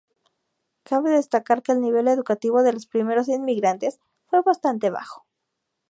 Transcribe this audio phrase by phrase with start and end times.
[0.83, 5.27] Cabe destacar que el nivel educativo de los primeros inmigrantes fue bastante bajo.